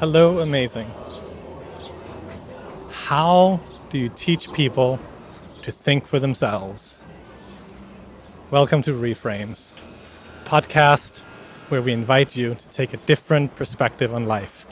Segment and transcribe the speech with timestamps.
[0.00, 0.90] Hello, amazing.
[2.90, 4.98] How do you teach people
[5.60, 7.00] to think for themselves?
[8.50, 9.74] Welcome to Reframes,
[10.46, 11.18] podcast
[11.68, 14.66] where we invite you to take a different perspective on life.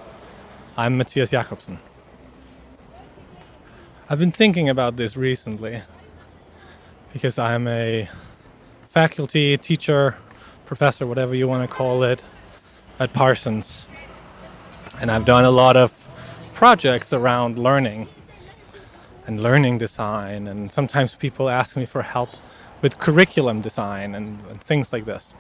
[0.79, 1.79] I'm Matthias Jakobsen.
[4.09, 5.83] I've been thinking about this recently
[7.13, 8.09] because I'm a
[8.89, 10.17] faculty, teacher,
[10.65, 12.25] professor, whatever you want to call it,
[12.99, 13.87] at Parsons.
[15.01, 16.09] And I've done a lot of
[16.55, 18.09] projects around learning
[19.27, 20.49] and learning design.
[20.49, 22.31] And sometimes people ask me for help
[22.83, 25.35] with curriculum design and, and things like this.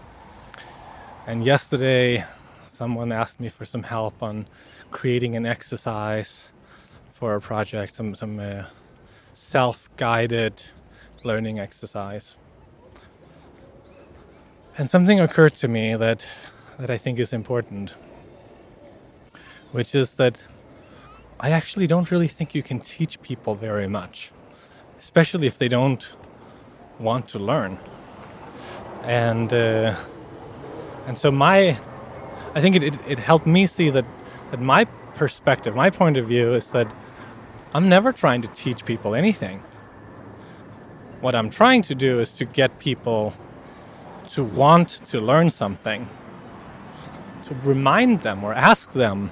[1.26, 2.24] And yesterday,
[2.68, 4.46] someone asked me for some help on
[4.90, 6.52] creating an exercise
[7.12, 8.64] for a project, some, some uh,
[9.34, 10.62] self guided
[11.24, 12.36] learning exercise.
[14.76, 16.24] And something occurred to me that,
[16.78, 17.94] that I think is important,
[19.72, 20.44] which is that
[21.40, 24.32] I actually don't really think you can teach people very much,
[24.98, 26.14] especially if they don't
[26.98, 27.78] want to learn.
[29.04, 29.94] And uh,
[31.06, 31.78] and so my,
[32.54, 34.04] I think it, it, it helped me see that
[34.50, 36.92] that my perspective, my point of view is that
[37.74, 39.62] I'm never trying to teach people anything.
[41.20, 43.34] What I'm trying to do is to get people
[44.28, 46.08] to want to learn something,
[47.44, 49.30] to remind them or ask them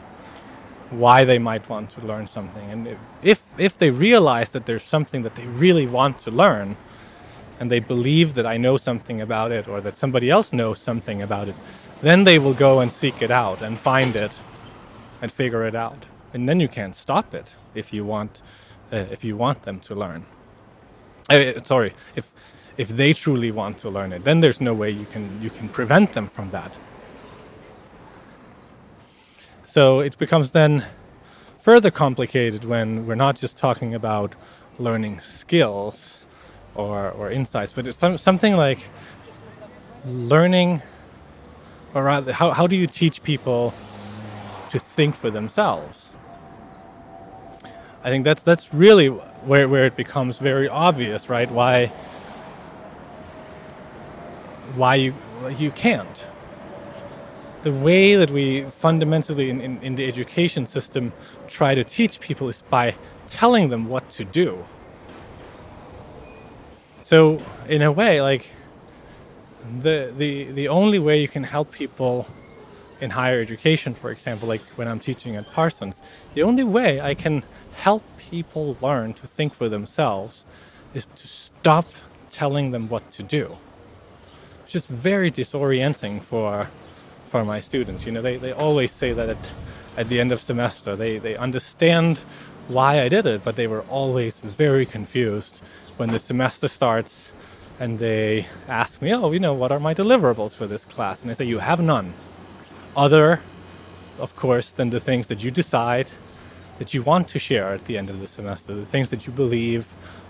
[0.91, 2.70] why they might want to learn something.
[2.70, 6.77] And if, if they realize that there's something that they really want to learn,
[7.59, 11.23] and they believe that I know something about it or that somebody else knows something
[11.23, 11.55] about it,
[12.03, 14.39] then they will go and seek it out and find it
[15.23, 16.05] and figure it out.
[16.34, 18.42] And then you can't stop it if you want,
[18.92, 20.27] uh, if you want them to learn.
[21.31, 22.31] Uh, sorry, if
[22.77, 25.69] if they truly want to learn it, then there's no way you can you can
[25.69, 26.79] prevent them from that.
[29.67, 30.84] So it becomes then
[31.59, 34.34] further complicated when we're not just talking about
[34.78, 36.25] learning skills
[36.77, 38.79] or, or insights, but it's something like
[40.07, 40.83] learning,
[41.95, 43.74] or rather, how, how do you teach people
[44.68, 46.12] to think for themselves?
[48.05, 51.51] I think that's that's really where, where it becomes very obvious, right?
[51.51, 51.86] Why
[54.77, 55.14] why you
[55.58, 56.24] you can't
[57.62, 61.12] the way that we fundamentally in, in, in, the education system
[61.48, 62.94] try to teach people is by
[63.28, 64.64] telling them what to do.
[67.02, 68.50] So in a way, like
[69.80, 72.27] the the the only way you can help people
[73.00, 76.00] in higher education, for example, like when I'm teaching at Parsons,
[76.34, 77.44] the only way I can
[77.74, 80.44] help people learn to think for themselves
[80.94, 81.86] is to stop
[82.30, 83.58] telling them what to do.
[84.62, 86.70] It's just very disorienting for
[87.27, 88.07] for my students.
[88.07, 89.53] You know, they, they always say that at,
[89.97, 92.25] at the end of semester they, they understand
[92.69, 95.63] why I did it, but they were always very confused
[95.97, 97.33] when the semester starts
[97.79, 101.23] and they ask me, oh, you know, what are my deliverables for this class?
[101.23, 102.15] And I say, you have none.
[102.97, 103.42] Other,
[104.19, 106.11] of course, than the things that you decide
[106.79, 109.33] that you want to share at the end of the semester, the things that you
[109.33, 109.86] believe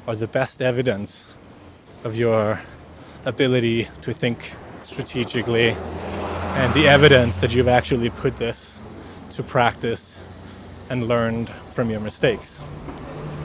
[0.07, 1.35] are the best evidence
[2.05, 2.61] of your
[3.25, 4.53] ability to think
[4.83, 5.77] strategically
[6.57, 8.81] and the evidence that you've actually put this
[9.33, 10.19] to practice
[10.89, 12.61] and learned from your mistakes.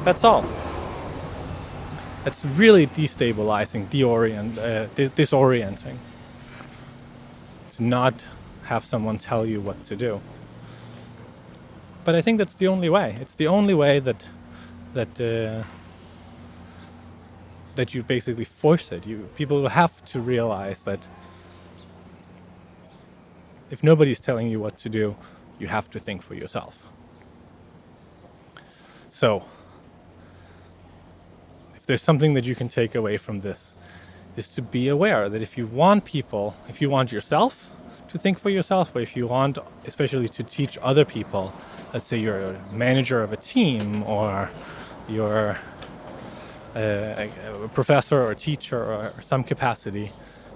[0.05, 0.45] That's all.
[2.25, 5.97] It's really destabilizing, deorient, uh, dis- disorienting
[7.71, 8.25] to not
[8.63, 10.21] have someone tell you what to do.
[12.05, 13.17] But I think that's the only way.
[13.19, 14.29] It's the only way that
[14.93, 15.63] that uh,
[17.75, 19.05] that you basically force it.
[19.05, 21.07] You people have to realize that
[23.71, 25.15] if nobody's telling you what to do,
[25.57, 26.91] you have to think for yourself.
[29.09, 29.45] So,
[31.75, 33.75] if there's something that you can take away from this,
[34.35, 37.71] is to be aware that if you want people, if you want yourself
[38.09, 41.53] to think for yourself, or if you want, especially to teach other people,
[41.93, 44.51] let's say you're a manager of a team or
[45.07, 45.57] you're
[46.75, 47.29] a,
[47.63, 50.11] a professor or a teacher or some capacity,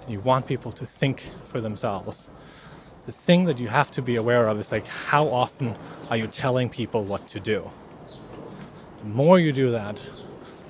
[0.08, 2.28] you want people to think for themselves,
[3.06, 5.76] the thing that you have to be aware of is like how often
[6.10, 7.70] are you telling people what to do?
[8.98, 10.02] The more you do that,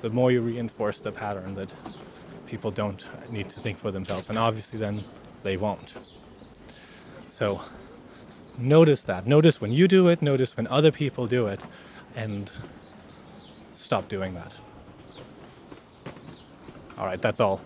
[0.01, 1.73] the more you reinforce the pattern that
[2.45, 4.29] people don't need to think for themselves.
[4.29, 5.03] And obviously, then
[5.41, 5.95] they won't.
[7.31, 7.61] So,
[8.57, 9.25] notice that.
[9.25, 11.63] Notice when you do it, notice when other people do it,
[12.15, 12.49] and
[13.75, 14.53] stop doing that.
[16.97, 17.61] All right, that's all.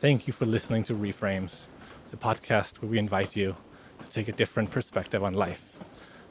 [0.00, 1.68] Thank you for listening to Reframes,
[2.10, 3.56] the podcast where we invite you
[4.10, 5.76] take a different perspective on life.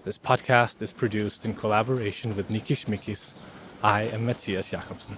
[0.03, 3.33] This podcast is produced in collaboration with Niki Schmikis.
[3.83, 5.17] I am Matthias Jakobsen.